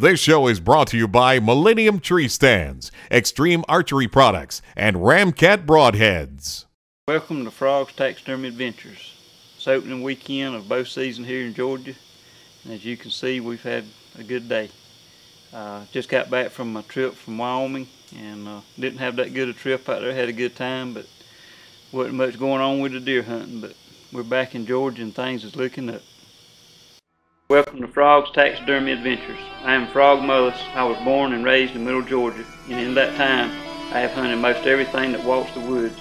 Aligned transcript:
This 0.00 0.20
show 0.20 0.46
is 0.46 0.60
brought 0.60 0.86
to 0.88 0.96
you 0.96 1.08
by 1.08 1.40
Millennium 1.40 1.98
Tree 1.98 2.28
Stands, 2.28 2.92
Extreme 3.10 3.64
Archery 3.68 4.06
Products, 4.06 4.62
and 4.76 4.94
Ramcat 4.94 5.66
Broadheads. 5.66 6.66
Welcome 7.08 7.44
to 7.44 7.50
Frogs 7.50 7.94
Taxidermy 7.94 8.46
Adventures. 8.46 9.12
It's 9.56 9.66
opening 9.66 10.04
weekend 10.04 10.54
of 10.54 10.68
bow 10.68 10.84
season 10.84 11.24
here 11.24 11.44
in 11.44 11.52
Georgia. 11.52 11.94
And 12.62 12.74
as 12.74 12.84
you 12.84 12.96
can 12.96 13.10
see, 13.10 13.40
we've 13.40 13.60
had 13.60 13.86
a 14.16 14.22
good 14.22 14.48
day. 14.48 14.70
Uh, 15.52 15.84
just 15.90 16.08
got 16.08 16.30
back 16.30 16.52
from 16.52 16.76
a 16.76 16.84
trip 16.84 17.14
from 17.14 17.36
Wyoming 17.36 17.88
and 18.16 18.46
uh, 18.46 18.60
didn't 18.78 19.00
have 19.00 19.16
that 19.16 19.34
good 19.34 19.48
a 19.48 19.52
trip 19.52 19.88
out 19.88 20.02
there. 20.02 20.14
Had 20.14 20.28
a 20.28 20.32
good 20.32 20.54
time, 20.54 20.94
but 20.94 21.08
wasn't 21.90 22.14
much 22.14 22.38
going 22.38 22.60
on 22.62 22.78
with 22.78 22.92
the 22.92 23.00
deer 23.00 23.24
hunting. 23.24 23.60
But 23.60 23.74
we're 24.12 24.22
back 24.22 24.54
in 24.54 24.64
Georgia 24.64 25.02
and 25.02 25.12
things 25.12 25.42
is 25.42 25.56
looking 25.56 25.90
up. 25.90 26.02
Welcome 27.50 27.80
to 27.80 27.88
Frog's 27.88 28.30
Taxidermy 28.32 28.92
Adventures. 28.92 29.38
I 29.64 29.72
am 29.72 29.86
Frog 29.86 30.18
Mullis. 30.18 30.58
I 30.74 30.84
was 30.84 31.02
born 31.02 31.32
and 31.32 31.42
raised 31.42 31.74
in 31.74 31.82
Middle 31.82 32.02
Georgia, 32.02 32.44
and 32.68 32.78
in 32.78 32.92
that 32.92 33.16
time, 33.16 33.48
I 33.90 34.00
have 34.00 34.10
hunted 34.10 34.36
most 34.36 34.66
everything 34.66 35.12
that 35.12 35.24
walks 35.24 35.54
the 35.54 35.60
woods. 35.60 35.98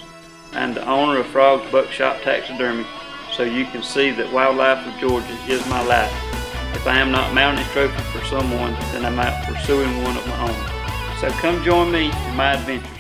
I 0.51 0.59
am 0.59 0.73
the 0.73 0.85
owner 0.85 1.17
of 1.21 1.25
Frog's 1.27 1.71
Buckshot 1.71 2.21
Taxidermy, 2.21 2.85
so 3.31 3.43
you 3.43 3.63
can 3.63 3.81
see 3.81 4.11
that 4.11 4.33
wildlife 4.33 4.85
of 4.85 4.99
Georgia 4.99 5.37
is 5.47 5.65
my 5.69 5.81
life. 5.83 6.11
If 6.75 6.85
I 6.85 6.99
am 6.99 7.13
not 7.13 7.33
mounting 7.33 7.63
a 7.63 7.69
trophy 7.69 8.03
for 8.11 8.25
someone, 8.25 8.73
then 8.91 9.05
I'm 9.05 9.17
out 9.17 9.45
pursuing 9.45 10.03
one 10.03 10.17
of 10.17 10.27
my 10.27 10.49
own. 10.49 11.17
So 11.21 11.29
come 11.39 11.63
join 11.63 11.93
me 11.93 12.07
in 12.07 12.35
my 12.35 12.55
adventures. 12.55 12.96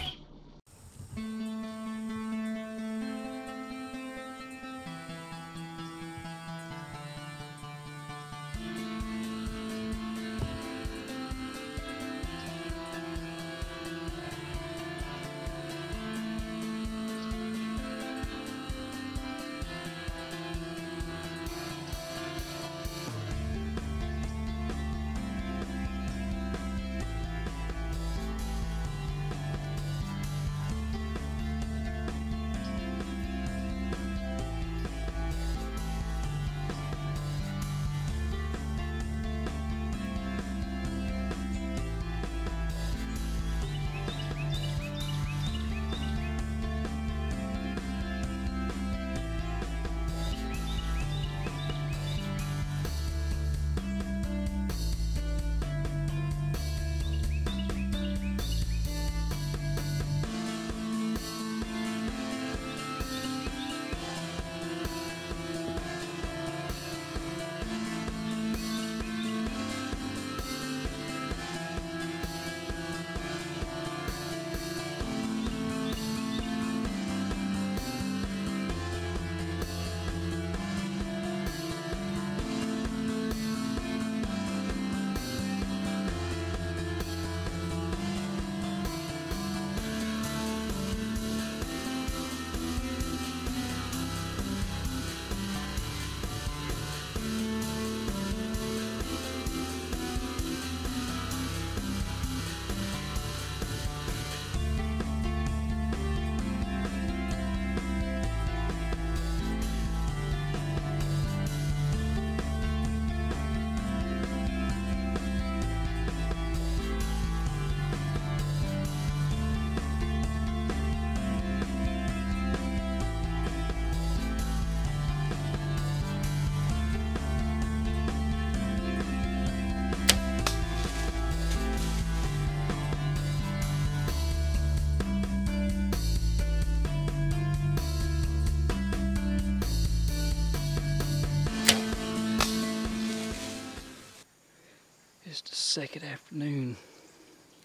Second 145.77 146.05
afternoon 146.05 146.75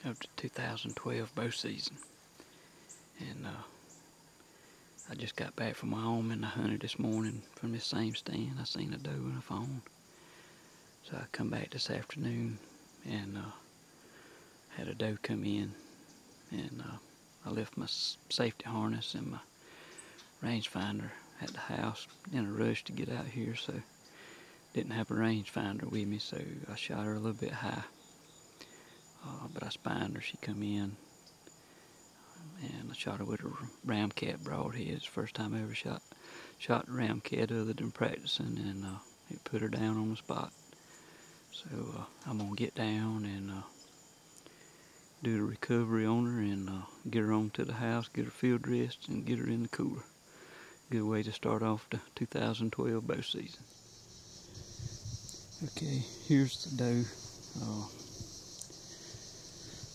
of 0.04 0.18
the 0.18 0.26
2012 0.36 1.34
bow 1.34 1.48
season. 1.48 1.96
And 3.18 3.46
uh, 3.46 3.62
I 5.10 5.14
just 5.14 5.34
got 5.34 5.56
back 5.56 5.76
from 5.76 5.88
my 5.92 6.02
home 6.02 6.28
Wyoming. 6.28 6.44
I 6.44 6.48
hunted 6.48 6.82
this 6.82 6.98
morning 6.98 7.40
from 7.54 7.72
this 7.72 7.86
same 7.86 8.14
stand. 8.14 8.58
I 8.60 8.64
seen 8.64 8.92
a 8.92 8.98
doe 8.98 9.12
and 9.12 9.38
a 9.38 9.40
fawn. 9.40 9.80
So 11.08 11.16
I 11.16 11.22
come 11.32 11.48
back 11.48 11.70
this 11.70 11.88
afternoon 11.88 12.58
and 13.10 13.38
uh, 13.38 13.50
had 14.76 14.88
a 14.88 14.94
doe 14.94 15.16
come 15.22 15.44
in. 15.44 15.72
And 16.50 16.84
uh, 16.86 16.96
I 17.46 17.50
left 17.50 17.78
my 17.78 17.86
safety 17.88 18.66
harness 18.66 19.14
and 19.14 19.30
my 19.30 19.38
rangefinder 20.44 21.12
at 21.40 21.48
the 21.54 21.60
house 21.60 22.06
in 22.30 22.44
a 22.44 22.52
rush 22.52 22.84
to 22.84 22.92
get 22.92 23.10
out 23.10 23.24
here. 23.24 23.56
So 23.56 23.72
didn't 24.74 24.92
have 24.92 25.10
a 25.10 25.14
rangefinder 25.14 25.84
with 25.84 26.06
me, 26.06 26.18
so 26.18 26.36
I 26.70 26.76
shot 26.76 27.06
her 27.06 27.14
a 27.14 27.18
little 27.18 27.32
bit 27.32 27.52
high. 27.52 27.84
Uh, 29.24 29.46
but 29.52 29.62
I 29.62 29.68
spined 29.68 30.16
her. 30.16 30.20
She 30.20 30.36
come 30.38 30.62
in, 30.62 30.96
and 32.62 32.90
I 32.90 32.94
shot 32.94 33.18
her 33.18 33.24
with 33.24 33.44
a 33.44 33.48
ram 33.84 34.10
ramcat 34.10 34.42
broadhead. 34.42 35.02
First 35.02 35.34
time 35.34 35.54
I 35.54 35.62
ever 35.62 35.74
shot 35.74 36.02
shot 36.58 36.86
ramcat 36.86 37.50
other 37.50 37.72
than 37.72 37.90
practicing, 37.90 38.58
and 38.58 38.84
uh, 38.84 38.98
it 39.30 39.44
put 39.44 39.62
her 39.62 39.68
down 39.68 39.96
on 39.96 40.10
the 40.10 40.16
spot. 40.16 40.52
So 41.52 41.68
uh, 41.98 42.04
I'm 42.26 42.38
gonna 42.38 42.54
get 42.54 42.74
down 42.74 43.24
and 43.24 43.50
uh, 43.50 43.62
do 45.22 45.36
the 45.36 45.44
recovery 45.44 46.06
on 46.06 46.26
her 46.26 46.40
and 46.40 46.68
uh, 46.68 46.86
get 47.08 47.22
her 47.22 47.32
on 47.32 47.50
to 47.50 47.64
the 47.64 47.74
house, 47.74 48.08
get 48.08 48.24
her 48.24 48.30
field 48.30 48.62
dressed, 48.62 49.08
and 49.08 49.24
get 49.24 49.38
her 49.38 49.46
in 49.46 49.62
the 49.62 49.68
cooler. 49.68 50.02
Good 50.90 51.02
way 51.02 51.22
to 51.22 51.32
start 51.32 51.62
off 51.62 51.86
the 51.90 52.00
2012 52.16 53.06
bow 53.06 53.20
season. 53.20 53.62
Okay, 55.64 56.02
here's 56.26 56.64
the 56.64 56.76
doe. 56.76 58.01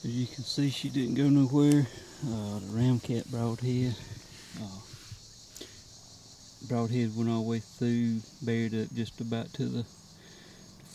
Uh, 0.07 0.09
as 0.09 0.15
you 0.15 0.27
can 0.27 0.44
see, 0.44 0.69
she 0.69 0.89
didn't 0.89 1.15
go 1.15 1.30
nowhere. 1.30 1.86
Uh, 2.25 2.59
the 2.59 2.68
ramcat 2.71 3.30
broadhead. 3.30 3.94
Uh, 4.59 4.80
broadhead 6.68 7.15
went 7.15 7.30
all 7.30 7.44
the 7.44 7.50
way 7.50 7.59
through, 7.59 8.21
buried 8.42 8.74
up 8.74 8.94
just 8.95 9.19
about 9.19 9.51
to 9.54 9.65
the 9.65 9.86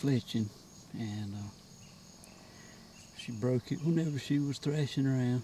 fletching, 0.01 0.47
and 0.97 1.35
uh, 1.35 1.49
she 3.17 3.31
broke 3.31 3.71
it 3.71 3.83
whenever 3.83 4.17
she 4.17 4.39
was 4.39 4.57
thrashing 4.57 5.05
around. 5.05 5.43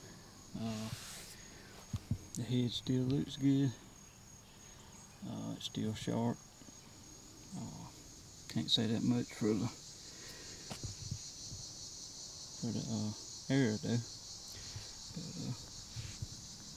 Uh, 0.60 0.90
the 2.38 2.44
head 2.44 2.72
still 2.72 3.04
looks 3.04 3.38
good. 3.38 3.72
Uh, 5.28 5.54
it's 5.56 5.66
still 5.66 5.94
sharp. 5.94 6.38
Uh, 7.56 7.88
can't 8.54 8.72
say 8.72 8.88
that 8.88 9.04
much 9.04 9.28
for 9.28 9.54
the 9.54 9.70
for 12.60 12.68
the 12.68 13.29
area 13.50 13.78
though. 13.84 13.98
But 15.16 15.24
uh, 15.48 15.54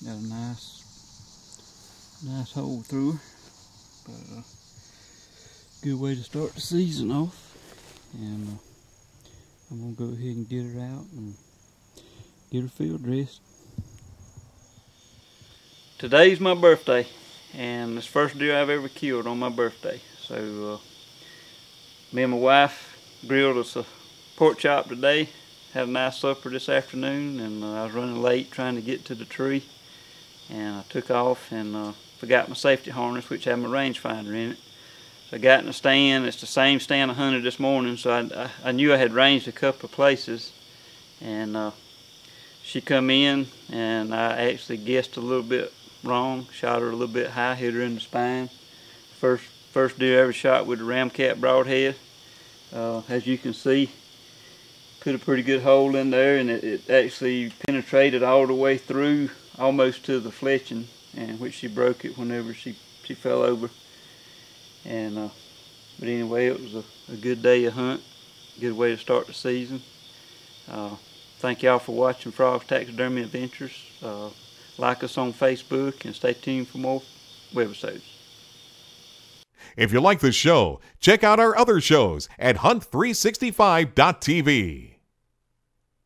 got 0.04 0.16
a 0.16 0.26
nice 0.28 0.82
nice 2.26 2.52
hole 2.52 2.82
through. 2.82 3.18
But 4.04 4.38
uh, 4.38 4.42
good 5.82 6.00
way 6.00 6.14
to 6.14 6.22
start 6.22 6.54
the 6.54 6.60
season 6.60 7.10
off. 7.10 7.56
And 8.14 8.48
uh, 8.48 8.58
I'm 9.70 9.80
gonna 9.80 9.92
go 9.92 10.16
ahead 10.16 10.36
and 10.36 10.48
get 10.48 10.64
her 10.64 10.80
out 10.80 11.04
and 11.16 11.34
get 12.50 12.62
her 12.62 12.68
field 12.68 13.02
dressed. 13.02 13.40
Today's 15.98 16.40
my 16.40 16.54
birthday, 16.54 17.06
and 17.54 17.96
it's 17.96 18.06
first 18.06 18.36
deer 18.36 18.60
I've 18.60 18.70
ever 18.70 18.88
killed 18.88 19.26
on 19.26 19.38
my 19.38 19.48
birthday. 19.48 20.00
So, 20.18 20.74
uh, 20.74 20.78
me 22.14 22.24
and 22.24 22.32
my 22.32 22.38
wife 22.38 22.98
grilled 23.26 23.58
us 23.58 23.76
a 23.76 23.86
pork 24.36 24.58
chop 24.58 24.88
today. 24.88 25.28
Had 25.72 25.88
a 25.88 25.90
nice 25.90 26.18
supper 26.18 26.50
this 26.50 26.68
afternoon, 26.68 27.40
and 27.40 27.64
uh, 27.64 27.72
I 27.72 27.84
was 27.86 27.94
running 27.94 28.20
late 28.20 28.50
trying 28.50 28.74
to 28.74 28.82
get 28.82 29.06
to 29.06 29.14
the 29.14 29.24
tree, 29.24 29.62
and 30.50 30.74
I 30.74 30.82
took 30.90 31.10
off 31.10 31.50
and 31.50 31.74
uh, 31.74 31.92
forgot 32.18 32.50
my 32.50 32.54
safety 32.54 32.90
harness, 32.90 33.30
which 33.30 33.44
had 33.44 33.58
my 33.58 33.68
rangefinder 33.68 34.34
in 34.34 34.50
it. 34.50 34.58
So 35.30 35.36
I 35.36 35.38
got 35.38 35.60
in 35.60 35.66
the 35.66 35.72
stand. 35.72 36.26
It's 36.26 36.42
the 36.42 36.46
same 36.46 36.78
stand 36.78 37.10
I 37.10 37.14
hunted 37.14 37.42
this 37.42 37.58
morning, 37.58 37.96
so 37.96 38.10
I, 38.10 38.42
I, 38.42 38.50
I 38.64 38.72
knew 38.72 38.92
I 38.92 38.98
had 38.98 39.14
ranged 39.14 39.48
a 39.48 39.52
couple 39.52 39.86
of 39.86 39.92
places, 39.92 40.52
and 41.22 41.56
uh, 41.56 41.70
she 42.62 42.82
come 42.82 43.08
in, 43.08 43.46
and 43.70 44.14
I 44.14 44.50
actually 44.50 44.76
guessed 44.76 45.16
a 45.16 45.20
little 45.20 45.42
bit 45.42 45.72
wrong. 46.04 46.48
Shot 46.52 46.82
her 46.82 46.88
a 46.88 46.92
little 46.92 47.06
bit 47.06 47.30
high, 47.30 47.54
hit 47.54 47.72
her 47.72 47.80
in 47.80 47.94
the 47.94 48.00
spine. 48.00 48.50
First 49.20 49.44
first 49.70 49.98
deer 49.98 50.24
ever 50.24 50.34
shot 50.34 50.66
with 50.66 50.82
a 50.82 50.84
Ramcat 50.84 51.40
broadhead. 51.40 51.94
Uh, 52.74 53.00
as 53.08 53.26
you 53.26 53.38
can 53.38 53.54
see, 53.54 53.90
put 55.02 55.14
a 55.16 55.18
pretty 55.18 55.42
good 55.42 55.62
hole 55.62 55.96
in 55.96 56.10
there, 56.10 56.38
and 56.38 56.48
it, 56.48 56.62
it 56.62 56.88
actually 56.88 57.50
penetrated 57.66 58.22
all 58.22 58.46
the 58.46 58.54
way 58.54 58.78
through, 58.78 59.30
almost 59.58 60.04
to 60.04 60.20
the 60.20 60.30
fletching, 60.30 60.84
and 61.16 61.40
which 61.40 61.54
she 61.54 61.66
broke 61.66 62.04
it 62.04 62.16
whenever 62.16 62.54
she 62.54 62.78
she 63.02 63.14
fell 63.14 63.42
over. 63.42 63.68
And 64.84 65.18
uh, 65.18 65.30
but 65.98 66.08
anyway, 66.08 66.46
it 66.46 66.60
was 66.60 66.76
a, 66.76 66.84
a 67.12 67.16
good 67.16 67.42
day 67.42 67.64
of 67.64 67.74
hunt, 67.74 68.00
good 68.60 68.74
way 68.74 68.92
to 68.92 68.98
start 68.98 69.26
the 69.26 69.34
season. 69.34 69.82
Uh, 70.70 70.94
thank 71.38 71.64
y'all 71.64 71.80
for 71.80 71.96
watching 71.96 72.30
Frogs 72.30 72.66
Taxidermy 72.66 73.22
Adventures. 73.22 73.76
Uh, 74.00 74.28
like 74.78 75.02
us 75.02 75.18
on 75.18 75.32
Facebook 75.32 76.04
and 76.04 76.14
stay 76.14 76.32
tuned 76.32 76.68
for 76.68 76.78
more 76.78 77.02
webisodes. 77.52 78.04
If 79.76 79.92
you 79.92 80.00
like 80.00 80.20
this 80.20 80.36
show, 80.36 80.80
check 81.00 81.24
out 81.24 81.40
our 81.40 81.56
other 81.56 81.80
shows 81.80 82.28
at 82.38 82.58
hunt365.tv. 82.58 84.91